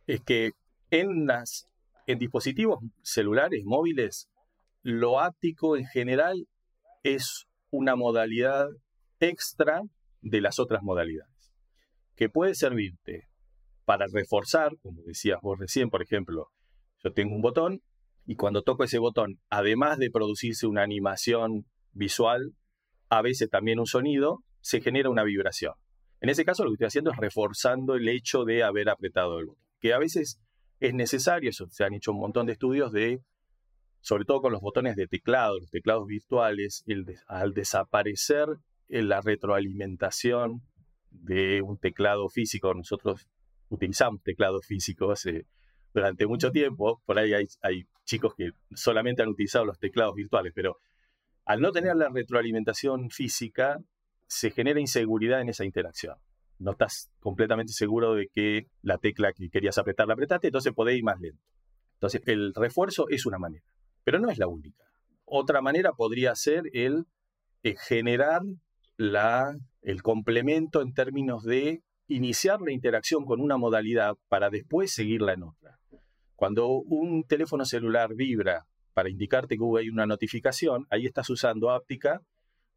[0.07, 0.53] Es que
[0.91, 1.67] en, las,
[2.07, 4.29] en dispositivos celulares, móviles,
[4.83, 6.47] lo áptico en general
[7.03, 8.69] es una modalidad
[9.19, 9.83] extra
[10.21, 11.53] de las otras modalidades,
[12.15, 13.29] que puede servirte
[13.85, 16.51] para reforzar, como decías vos recién, por ejemplo,
[17.03, 17.83] yo tengo un botón
[18.27, 22.55] y cuando toco ese botón, además de producirse una animación visual,
[23.11, 25.75] a veces también un sonido, se genera una vibración.
[26.21, 29.47] En ese caso lo que estoy haciendo es reforzando el hecho de haber apretado el
[29.47, 30.41] botón, que a veces
[30.81, 33.21] es necesario, eso se han hecho un montón de estudios de,
[34.01, 36.85] sobre todo con los botones de teclado, los teclados virtuales,
[37.27, 38.49] al desaparecer
[38.89, 40.63] la retroalimentación
[41.11, 43.29] de un teclado físico, nosotros
[43.75, 45.47] utilizamos teclados físicos eh,
[45.93, 47.03] durante mucho tiempo.
[47.05, 50.79] Por ahí hay, chicos que solamente han utilizado los teclados virtuales, pero
[51.45, 53.79] al no tener la retroalimentación física,
[54.27, 56.17] se genera inseguridad en esa interacción.
[56.59, 60.97] No estás completamente seguro de que la tecla que querías apretar la apretaste, entonces podés
[60.97, 61.43] ir más lento.
[61.95, 63.65] Entonces, el refuerzo es una manera,
[64.05, 64.85] pero no es la única.
[65.25, 67.07] Otra manera podría ser el
[67.63, 68.43] eh, generar
[68.97, 75.33] la, el complemento en términos de iniciar la interacción con una modalidad para después seguirla
[75.33, 75.79] en otra.
[76.37, 82.23] Cuando un teléfono celular vibra para indicarte que hubo una notificación, ahí estás usando áptica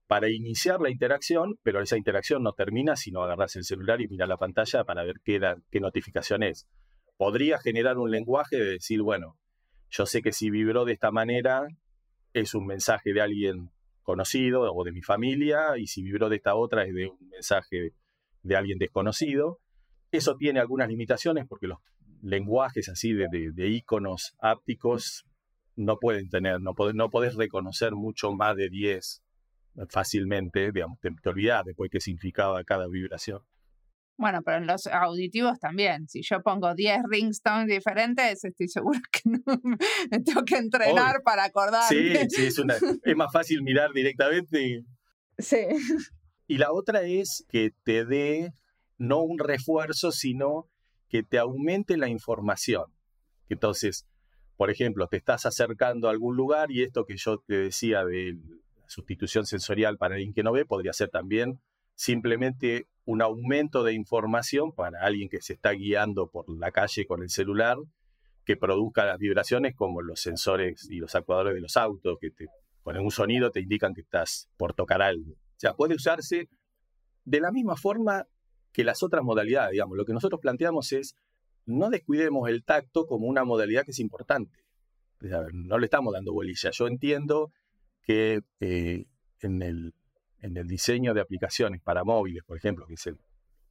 [0.08, 4.08] para iniciar la interacción, pero esa interacción no termina si no agarras el celular y
[4.08, 6.68] miras la pantalla para ver qué, qué notificación es.
[7.18, 9.38] Podría generar un lenguaje de decir, bueno,
[9.90, 11.68] yo sé que si vibró de esta manera
[12.34, 16.56] es un mensaje de alguien conocido o de mi familia, y si vibró de esta
[16.56, 17.92] otra es de un mensaje
[18.47, 19.60] de alguien desconocido.
[20.12, 21.79] Eso tiene algunas limitaciones porque los
[22.21, 25.25] lenguajes así de, de, iconos ápticos
[25.75, 29.21] no pueden tener, no, podés, no podés reconocer mucho más de 10
[29.89, 33.41] fácilmente, digamos, te, te olvidás después qué significaba cada vibración.
[34.17, 36.07] Bueno, pero en los auditivos también.
[36.07, 39.39] Si yo pongo 10 ringstones diferentes, estoy seguro que no,
[40.12, 41.88] me tengo que entrenar para acordar.
[41.88, 44.83] Sí, sí, es, una, es más fácil mirar directamente.
[45.38, 45.67] Sí.
[46.47, 48.53] Y la otra es que te dé
[48.97, 50.67] no un refuerzo, sino
[51.10, 52.86] que te aumente la información.
[53.49, 54.07] Entonces,
[54.55, 58.33] por ejemplo, te estás acercando a algún lugar y esto que yo te decía de
[58.33, 61.60] la sustitución sensorial para alguien que no ve podría ser también
[61.95, 67.23] simplemente un aumento de información para alguien que se está guiando por la calle con
[67.23, 67.77] el celular
[68.45, 72.47] que produzca las vibraciones como los sensores y los actuadores de los autos que te
[72.81, 75.36] ponen un sonido, te indican que estás por tocar algo.
[75.58, 76.50] O sea, puede usarse
[77.26, 78.28] de la misma forma
[78.72, 79.72] que las otras modalidades.
[79.72, 81.15] Digamos, lo que nosotros planteamos es
[81.65, 84.63] no descuidemos el tacto como una modalidad que es importante.
[85.52, 86.70] no le estamos dando bolilla.
[86.72, 87.52] Yo entiendo
[88.04, 89.06] que eh,
[89.41, 89.93] en, el,
[90.41, 93.17] en el diseño de aplicaciones para móviles, por ejemplo, que es el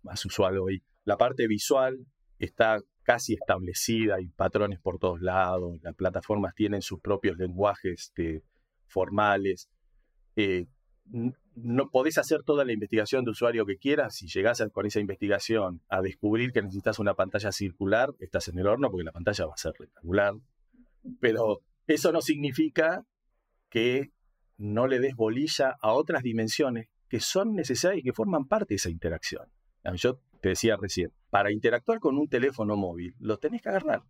[0.02, 2.04] más usual hoy, la parte visual
[2.38, 8.42] está casi establecida, hay patrones por todos lados, las plataformas tienen sus propios lenguajes este,
[8.86, 9.70] formales.
[10.34, 10.66] Eh,
[11.54, 14.16] no podés hacer toda la investigación de usuario que quieras.
[14.16, 18.66] Si llegás con esa investigación a descubrir que necesitas una pantalla circular, estás en el
[18.66, 20.34] horno porque la pantalla va a ser rectangular.
[21.20, 23.04] Pero eso no significa
[23.70, 24.10] que
[24.58, 28.76] no le des bolilla a otras dimensiones que son necesarias y que forman parte de
[28.76, 29.46] esa interacción.
[29.94, 34.02] Yo te decía recién, para interactuar con un teléfono móvil, lo tenés que agarrar.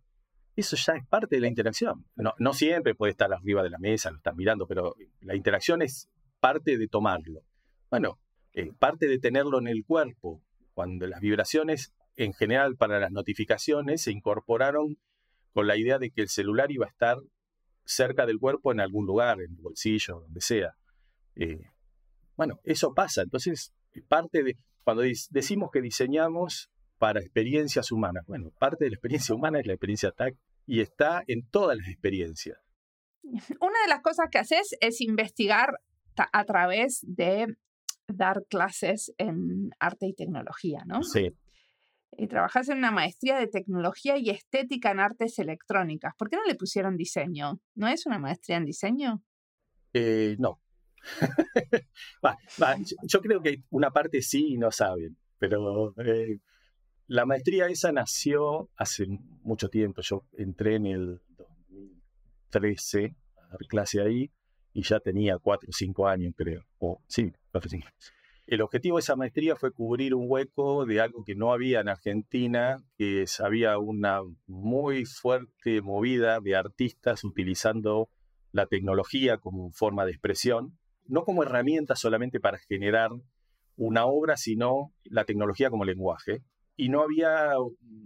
[0.55, 2.05] Eso ya es parte de la interacción.
[2.15, 5.83] No, no siempre puede estar arriba de la mesa, lo estás mirando, pero la interacción
[5.83, 7.41] es parte de tomarlo.
[7.89, 8.19] Bueno,
[8.53, 10.41] eh, parte de tenerlo en el cuerpo,
[10.73, 14.97] cuando las vibraciones, en general para las notificaciones, se incorporaron
[15.53, 17.17] con la idea de que el celular iba a estar
[17.85, 20.75] cerca del cuerpo en algún lugar, en el bolsillo, donde sea.
[21.35, 21.61] Eh,
[22.35, 23.21] bueno, eso pasa.
[23.21, 23.73] Entonces,
[24.07, 29.59] parte de, cuando decimos que diseñamos para experiencias humanas, bueno, parte de la experiencia humana
[29.59, 32.57] es la experiencia TAC y está en todas las experiencias.
[33.23, 35.79] Una de las cosas que haces es investigar
[36.31, 37.55] a través de
[38.07, 41.03] dar clases en arte y tecnología, ¿no?
[41.03, 41.33] Sí.
[42.17, 46.13] Y trabajas en una maestría de tecnología y estética en artes electrónicas.
[46.17, 47.59] ¿Por qué no le pusieron diseño?
[47.75, 49.23] ¿No es una maestría en diseño?
[49.93, 50.61] Eh, no.
[53.03, 56.39] yo creo que una parte sí y no saben, pero eh,
[57.07, 59.05] la maestría esa nació hace
[59.43, 60.01] mucho tiempo.
[60.01, 64.31] Yo entré en el 2013 a dar clase ahí
[64.77, 66.63] y ya tenía cuatro o cinco años, creo.
[66.77, 67.33] O sí,
[68.45, 71.89] El objetivo de esa maestría fue cubrir un hueco de algo que no había en
[71.89, 78.11] Argentina, que había una muy fuerte movida de artistas utilizando
[78.51, 83.09] la tecnología como forma de expresión, no como herramienta solamente para generar
[83.77, 86.43] una obra, sino la tecnología como lenguaje.
[86.75, 87.53] Y no había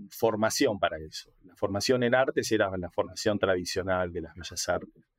[0.10, 1.34] formación para eso.
[1.44, 5.12] La formación en artes era la formación tradicional de las bellas artes.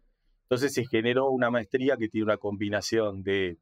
[0.53, 3.57] Entonces se generó una maestría que tiene una combinación de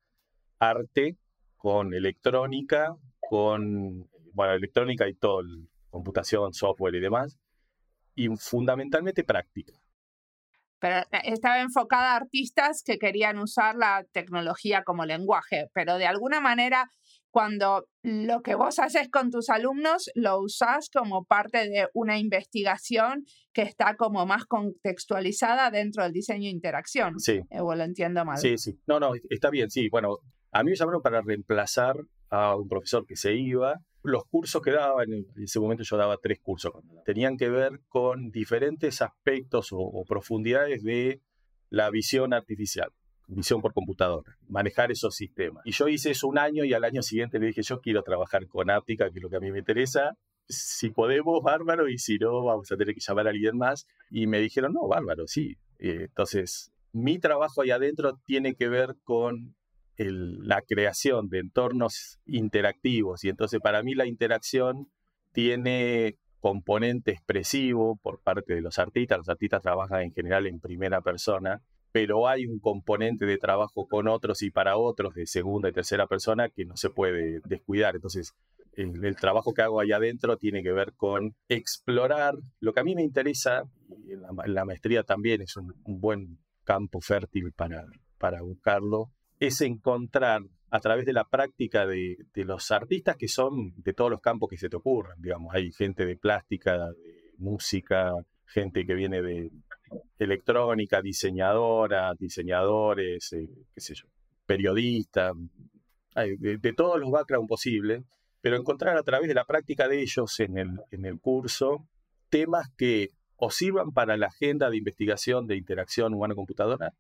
[0.59, 1.16] arte
[1.57, 5.44] con electrónica, con, bueno, electrónica y todo,
[5.88, 7.38] computación, software y demás,
[8.16, 9.72] y fundamentalmente práctica.
[10.81, 16.07] Pero eh, estaba enfocada a artistas que querían usar la tecnología como lenguaje, pero de
[16.09, 16.90] alguna manera
[17.30, 23.24] cuando lo que vos haces con tus alumnos lo usás como parte de una investigación
[23.52, 27.18] que está como más contextualizada dentro del diseño e interacción.
[27.18, 27.40] Sí.
[27.50, 28.38] Eh, o lo entiendo mal.
[28.38, 28.78] Sí, sí.
[28.86, 29.88] No, no, está bien, sí.
[29.88, 30.18] Bueno,
[30.52, 31.96] a mí me llamaron para reemplazar
[32.30, 33.80] a un profesor que se iba.
[34.02, 36.72] Los cursos que daba, en ese momento yo daba tres cursos,
[37.04, 41.20] tenían que ver con diferentes aspectos o profundidades de
[41.68, 42.90] la visión artificial
[43.34, 45.62] visión por computadora, manejar esos sistemas.
[45.64, 48.46] Y yo hice eso un año y al año siguiente le dije, yo quiero trabajar
[48.46, 50.16] con áptica, que es lo que a mí me interesa.
[50.48, 53.86] Si podemos, bárbaro, y si no, vamos a tener que llamar a alguien más.
[54.10, 55.56] Y me dijeron, no, bárbaro, sí.
[55.78, 59.54] Entonces, mi trabajo ahí adentro tiene que ver con
[59.96, 63.22] la creación de entornos interactivos.
[63.24, 64.90] Y entonces, para mí, la interacción
[65.33, 69.18] tiene componente expresivo por parte de los artistas.
[69.18, 71.62] Los artistas trabajan en general en primera persona
[71.92, 76.06] pero hay un componente de trabajo con otros y para otros de segunda y tercera
[76.06, 77.96] persona que no se puede descuidar.
[77.96, 78.34] Entonces,
[78.74, 82.94] el, trabajo que hago ahí adentro tiene que ver con explorar lo que a mí
[82.94, 83.64] me interesa,
[84.06, 84.22] y en
[84.54, 87.84] la, maestría también es un, buen campo fértil para,
[88.18, 93.74] para buscarlo, es encontrar a través de la práctica de, de, los artistas que son
[93.76, 98.12] de todos los campos que se te ocurran, digamos, hay gente de plástica, de música,
[98.46, 99.50] gente que viene de
[100.18, 104.06] electrónica, diseñadora, diseñadores, eh, qué sé yo,
[104.46, 105.34] periodistas,
[106.14, 108.02] de, todos los backgrounds posibles,
[108.40, 111.86] pero encontrar a través de la práctica de ellos en el, en el curso
[112.28, 116.92] temas que o sirvan para la agenda de investigación de interacción humano-computadora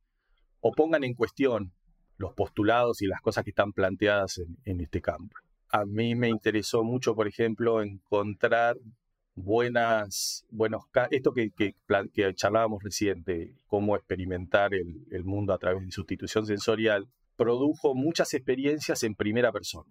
[0.60, 1.72] o pongan en cuestión
[2.16, 5.36] los postulados y las cosas que están planteadas en este campo.
[5.70, 8.76] A mí me interesó mucho, por ejemplo, encontrar
[9.34, 11.74] buenas, buenos, esto que, que,
[12.12, 19.02] que charlábamos reciente, cómo experimentar el, mundo a través de sustitución sensorial, produjo muchas experiencias
[19.02, 19.88] en primera persona,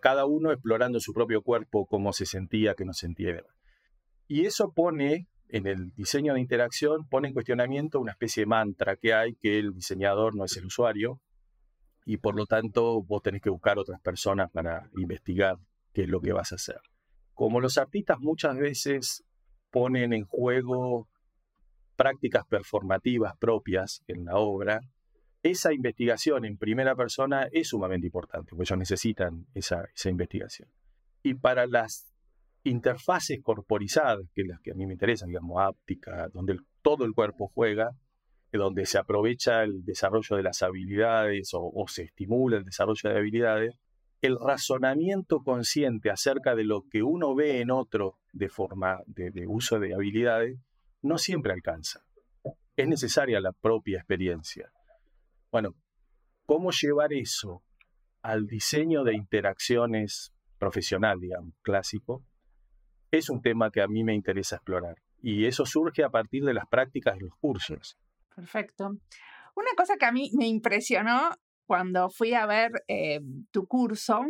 [0.00, 3.42] cada uno explorando su propio cuerpo, cómo se sentía, qué no sentía.
[4.26, 8.96] Y eso pone en el diseño de interacción, pone en cuestionamiento una especie de mantra
[8.96, 11.20] que hay, que el diseñador no es el usuario,
[12.04, 15.58] y por lo tanto vos tenés que buscar otras personas para investigar
[15.92, 16.80] qué es lo que vas a hacer.
[17.38, 19.24] Como los artistas muchas veces
[19.70, 21.08] ponen en juego
[21.94, 24.80] prácticas performativas propias en la obra,
[25.44, 30.68] esa investigación en primera persona es sumamente importante, porque ellos necesitan esa, investigación.
[31.22, 32.12] Y para las
[32.64, 37.52] interfaces corporizadas, que las que a mí me interesan, digamos, áptica, donde todo el cuerpo
[37.54, 37.92] juega,
[38.50, 43.78] donde se aprovecha el desarrollo de las habilidades o, se estimula el desarrollo de habilidades,
[44.20, 49.78] el razonamiento consciente acerca de lo que uno ve en otro de forma de uso
[49.78, 50.58] de habilidades
[51.02, 52.04] no siempre alcanza.
[52.76, 54.70] Es necesaria la propia experiencia.
[55.50, 55.74] Bueno,
[56.46, 57.62] ¿cómo llevar eso
[58.22, 62.24] al diseño de interacciones profesional, digamos, clásico?
[63.10, 64.96] Es un tema que a mí me interesa explorar.
[65.22, 67.98] Y eso surge a partir de las prácticas de los cursos.
[68.34, 68.90] Perfecto.
[69.56, 71.30] Una cosa que a mí me impresionó
[71.68, 73.20] cuando fui a ver eh,
[73.52, 74.22] tu curso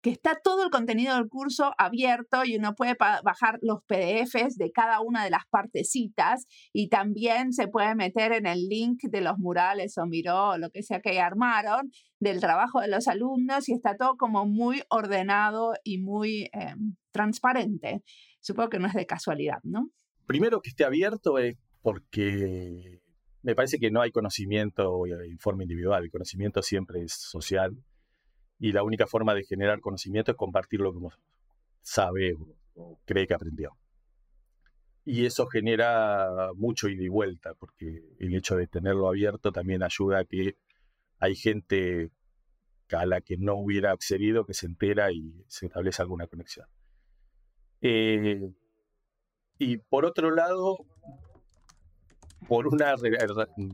[0.00, 4.70] que está todo el contenido del curso abierto y uno puede bajar los PDFs de
[4.72, 9.38] cada una de las partecitas y también se puede meter en el link de los
[9.38, 13.74] murales o miró o lo que sea que armaron del trabajo de los alumnos y
[13.74, 16.74] está todo como muy ordenado y muy eh,
[17.10, 18.02] transparente.
[18.40, 19.90] Supongo que no es de casualidad, ¿no?
[20.26, 23.00] Primero que esté abierto es porque
[23.42, 27.76] me parece que no hay conocimiento o informe individual, el conocimiento siempre es social
[28.58, 31.10] y la única forma de generar conocimiento es compartir lo que uno
[31.82, 32.34] sabe
[32.74, 33.76] o, cree que aprendió.
[35.04, 40.20] Y eso genera mucho ida y vuelta, porque el hecho de tenerlo abierto también ayuda
[40.20, 40.56] a que
[41.18, 42.10] hay gente
[42.92, 46.66] a la que no hubiera accedido que se entera y se establece alguna conexión.
[47.80, 48.52] Eh,
[49.58, 50.78] y por otro lado,
[52.46, 52.94] por una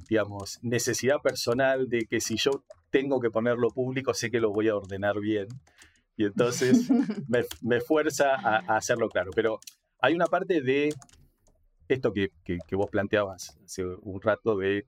[0.08, 4.68] digamos, necesidad personal de que si yo tengo que ponerlo público, sé que lo voy
[4.68, 5.48] a ordenar bien.
[6.16, 6.88] Y entonces
[7.62, 9.30] me, fuerza a, hacerlo claro.
[9.34, 9.58] Pero
[10.00, 10.94] hay una parte de
[11.88, 12.30] esto que,
[12.72, 14.86] vos planteabas hace un rato de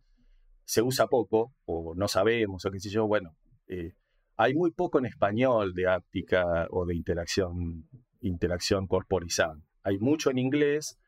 [0.65, 3.07] se usa poco o no sabemos o qué sé yo.
[3.07, 3.37] Bueno,
[3.69, 3.93] eh,
[4.37, 7.89] hay muy poco en español de áptica o de interacción,
[8.21, 9.57] interacción corporizada.
[9.83, 10.99] Hay mucho en inglés.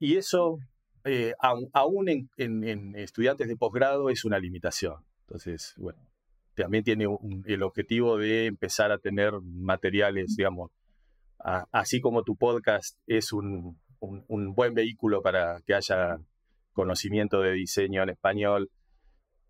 [0.00, 0.58] Y eso
[1.04, 1.34] eh,
[1.72, 4.96] aún en, estudiantes de posgrado es una limitación.
[5.26, 6.00] Entonces, bueno,
[6.54, 7.06] también tiene
[7.46, 10.72] el objetivo de empezar a tener materiales, digamos,
[11.70, 16.18] así como tu podcast es un, buen vehículo para que haya
[16.72, 18.70] conocimiento de diseño en español.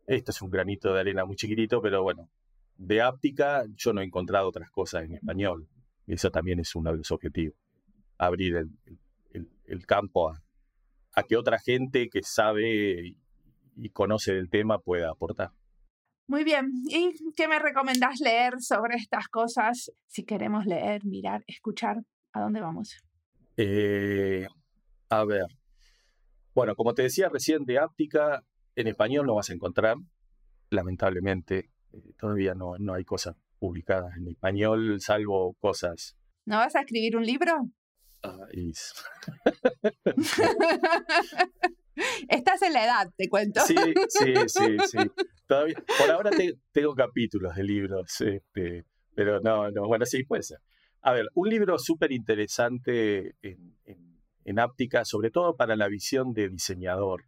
[0.06, 2.28] Esto es un granito de arena muy chiquitito, pero bueno,
[2.76, 5.68] de áptica yo no he encontrado otras cosas en español.
[6.08, 7.56] Eso también es uno de los objetivos,
[8.18, 8.70] abrir el
[9.86, 10.42] campo a,
[11.14, 13.16] a que otra gente que sabe
[13.76, 15.52] y conoce del tema pueda aportar.
[16.30, 16.70] Muy bien.
[16.88, 19.90] ¿Y qué me recomendás leer sobre estas cosas?
[20.06, 21.96] Si queremos leer, mirar, escuchar,
[22.32, 22.96] ¿a dónde vamos?
[23.56, 24.46] Eh,
[25.08, 25.46] a ver.
[26.54, 28.44] Bueno, como te decía recién, de áptica
[28.76, 29.96] en español no vas a encontrar,
[30.70, 31.70] lamentablemente.
[31.92, 36.16] Eh, todavía no, no hay cosas publicadas en español, salvo cosas.
[36.46, 37.70] ¿No vas a escribir un libro?
[42.28, 43.60] Estás en la edad, te cuento.
[43.66, 43.74] Sí,
[44.08, 44.98] sí, sí, sí.
[45.48, 46.30] por ahora
[46.72, 50.58] tengo capítulos de libros, este, pero no, no, bueno, sí, puede ser.
[51.02, 53.76] A ver, un libro súper interesante en,
[54.44, 57.24] en, áptica, sobre todo para la visión de diseñador.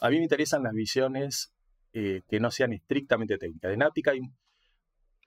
[0.00, 1.52] A mí me interesan las visiones
[1.92, 3.72] eh, que no sean estrictamente técnicas.
[3.72, 4.20] En áptica hay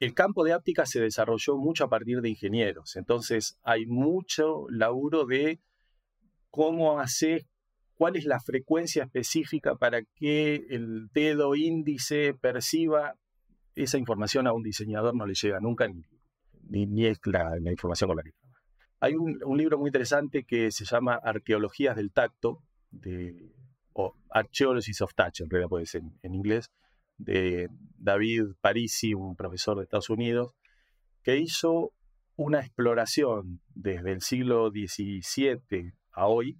[0.01, 5.25] el campo de áptica se desarrolló mucho a partir de ingenieros, entonces hay mucho laburo
[5.25, 5.61] de
[6.49, 7.45] cómo hacer,
[7.93, 13.13] cuál es la frecuencia específica para que el dedo índice perciba
[13.75, 18.17] esa información a un diseñador no le llega nunca ni, ni, es la, información con
[18.17, 18.61] la que trabaja.
[19.01, 23.53] Hay un, libro muy interesante que se llama Arqueologías del Tacto, de,
[23.93, 26.71] o Archaeologies of Touch, en realidad puede ser en inglés,
[27.23, 30.55] de David Parisi, un profesor de Estados Unidos,
[31.23, 31.93] que hizo
[32.35, 36.59] una exploración desde el siglo XVII a hoy,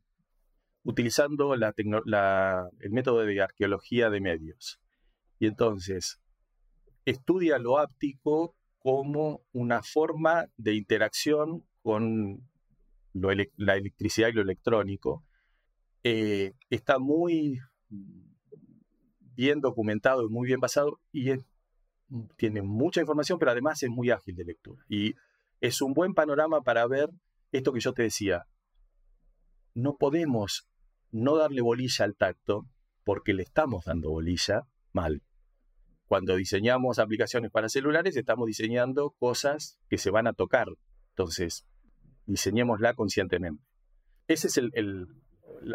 [0.84, 4.80] utilizando el método de arqueología de medios.
[5.40, 6.20] Y entonces
[7.06, 12.48] estudia lo áptico como una forma de interacción con
[13.14, 15.24] la electricidad y lo electrónico.
[16.04, 17.60] Eh, está muy
[19.36, 21.32] bien documentado y muy bien basado y
[22.36, 24.84] tiene mucha información, pero además es muy ágil de lectura.
[24.90, 25.16] Y
[25.62, 27.10] es un buen panorama para ver
[27.52, 28.48] esto que yo te decía.
[29.74, 30.68] No podemos
[31.12, 32.66] no darle bolilla al tacto
[33.04, 35.24] porque le estamos dando bolilla mal.
[36.08, 40.68] cuando diseñamos aplicaciones para celulares, estamos diseñando cosas que se van a tocar.
[41.12, 41.66] Entonces,
[42.26, 43.64] diseñémosla conscientemente.
[44.28, 44.60] Esa es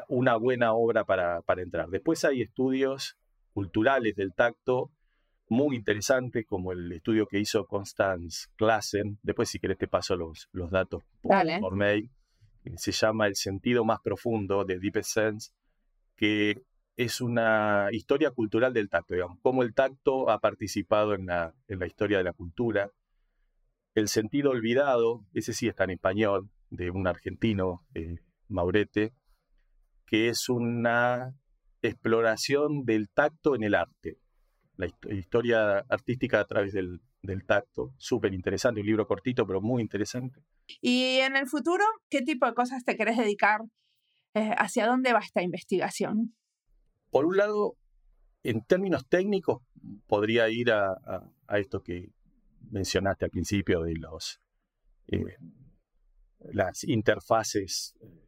[0.08, 1.88] una buena obra para, entrar.
[1.88, 3.16] Después hay estudios
[3.56, 4.90] culturales del tacto
[5.48, 9.18] muy interesantes, como el estudio que hizo Constance Klassen.
[9.22, 12.10] Después, si querés, te paso los, los datos por, mail.
[12.76, 15.52] Se llama El sentido más profundo de Deep Sense,
[16.16, 16.64] que
[16.98, 21.78] es una historia cultural del tacto, digamos, cómo el tacto ha participado en la, en
[21.78, 22.90] la historia de la cultura.
[23.94, 28.16] El sentido olvidado, ese sí está en español, de un argentino, eh,
[28.48, 29.14] Maurete,
[30.04, 31.34] que es una
[31.88, 34.18] exploración del tacto en el arte,
[34.76, 37.00] la historia artística a través del,
[37.46, 40.44] tacto, súper interesante, un libro cortito pero muy interesante.
[40.80, 43.62] ¿Y en el futuro qué tipo de cosas te querés dedicar?
[44.34, 46.36] Eh, ¿Hacia dónde va esta investigación?
[47.10, 47.76] Por un lado,
[48.42, 49.62] en términos técnicos,
[50.06, 50.98] podría ir a,
[51.56, 52.10] esto que
[52.70, 54.40] mencionaste al principio de los,
[55.08, 55.36] eh,
[56.52, 58.25] las interfaces eh,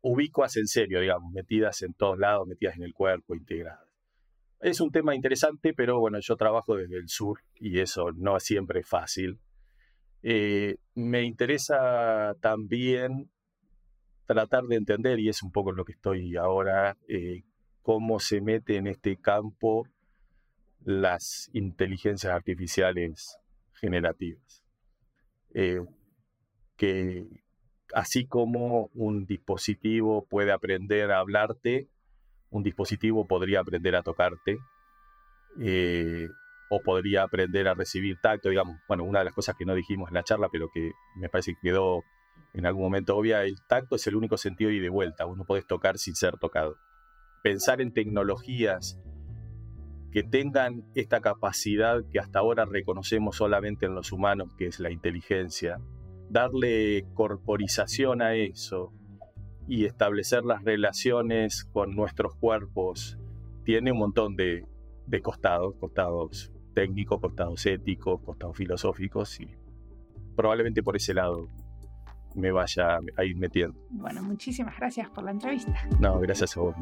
[0.00, 3.86] ubicuas en serio, digamos, metidas en todos lados, metidas en el cuerpo, integradas.
[4.60, 8.80] Es un tema interesante, pero bueno, yo trabajo desde el sur y eso no siempre
[8.80, 9.38] es fácil.
[10.22, 13.30] Eh, me interesa también
[14.26, 16.98] tratar de entender, y es un poco lo que estoy ahora,
[17.82, 19.88] cómo se mete en este campo
[20.84, 23.38] las inteligencias artificiales
[23.72, 24.62] generativas.
[25.54, 25.80] Eh,
[26.76, 27.26] que
[27.94, 31.88] así como un dispositivo puede aprender a hablarte,
[32.50, 34.58] un dispositivo podría aprender a tocarte
[35.60, 36.28] eh,
[36.70, 40.08] o podría aprender a recibir tacto, digamos, bueno, una de las cosas que no dijimos
[40.08, 42.02] en la charla, pero que me parece que quedó
[42.54, 45.44] en algún momento obvia, el tacto es el único sentido y de vuelta, vos no
[45.44, 46.76] podés tocar sin ser tocado.
[47.42, 48.98] Pensar en tecnologías
[50.10, 54.90] que tengan esta capacidad que hasta ahora reconocemos solamente en los humanos, que es la
[54.90, 55.80] inteligencia,
[56.30, 58.92] darle corporización a eso
[59.66, 63.18] y establecer las relaciones con nuestros cuerpos,
[63.64, 64.66] tiene un montón de,
[65.22, 69.54] costados, costados técnicos, costados éticos, costados filosóficos, y
[70.34, 71.48] probablemente por ese lado
[72.34, 73.78] me vaya a ir metiendo.
[73.90, 75.74] Bueno, muchísimas gracias por la entrevista.
[76.00, 76.74] No, gracias a vos.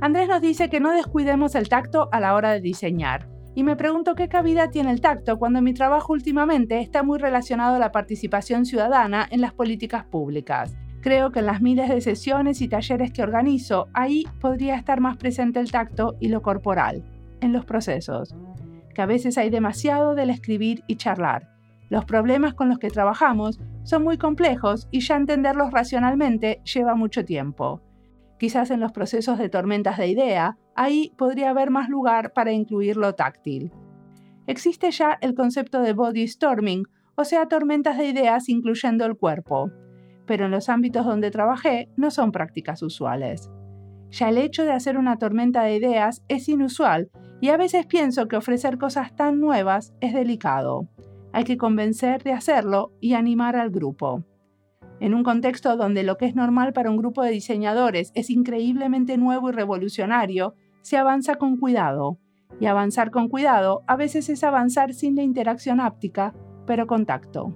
[0.00, 3.28] Andrés nos dice que no descuidemos el tacto a la hora de diseñar.
[3.56, 7.74] Y me pregunto qué cabida tiene el tacto cuando mi trabajo últimamente está muy relacionado
[7.74, 10.76] a la participación ciudadana en las políticas públicas.
[11.00, 15.16] Creo que en las miles de sesiones y talleres que organizo, ahí podría estar más
[15.16, 17.02] presente el tacto y lo corporal,
[17.40, 18.36] en los procesos.
[18.94, 21.50] Que a veces hay demasiado del escribir y charlar.
[21.88, 27.24] Los problemas con los que trabajamos son muy complejos y ya entenderlos racionalmente lleva mucho
[27.24, 27.80] tiempo.
[28.38, 32.96] Quizás en los procesos de tormentas de idea, ahí podría haber más lugar para incluir
[32.96, 33.72] lo táctil.
[34.46, 36.84] Existe ya el concepto de body storming,
[37.16, 39.70] o sea, tormentas de ideas incluyendo el cuerpo,
[40.24, 43.50] pero en los ámbitos donde trabajé no son prácticas usuales.
[44.10, 47.10] Ya el hecho de hacer una tormenta de ideas es inusual
[47.40, 50.88] y a veces pienso que ofrecer cosas tan nuevas es delicado.
[51.32, 54.24] Hay que convencer de hacerlo y animar al grupo.
[55.00, 59.16] En un contexto donde lo que es normal para un grupo de diseñadores es increíblemente
[59.16, 62.18] nuevo y revolucionario, se avanza con cuidado.
[62.60, 66.34] Y avanzar con cuidado a veces es avanzar sin la interacción áptica,
[66.66, 67.54] pero con tacto.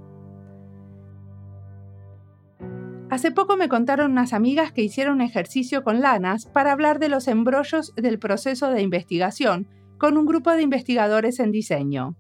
[3.11, 7.11] Hace poco me contaron unas amigas que hicieron un ejercicio con lanas para hablar de
[7.11, 9.69] los embrollos del proceso de investigación
[9.99, 12.17] con un grupo de investigadores en diseño.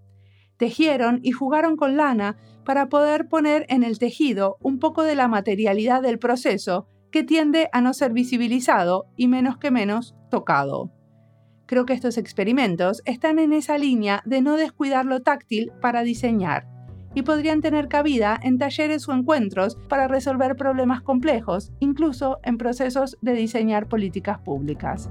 [0.58, 5.28] Tejieron y jugaron con lana para poder poner en el tejido un poco de la
[5.28, 10.90] materialidad del proceso que tiende a no ser visibilizado y menos que menos tocado.
[11.66, 16.66] Creo que estos experimentos están en esa línea de no descuidar lo táctil para diseñar
[17.14, 23.18] y podrían tener cabida en talleres o encuentros para resolver problemas complejos, incluso en procesos
[23.20, 25.10] de diseñar políticas públicas.